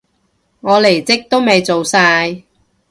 [0.61, 2.41] 我離職都未做晒